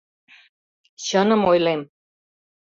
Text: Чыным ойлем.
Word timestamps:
Чыным 1.05 1.41
ойлем. 1.51 1.81